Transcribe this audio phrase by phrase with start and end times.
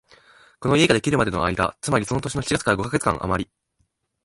[0.59, 3.47] この家ができるまでの間、つまりその年の七月から五カ月間あまり、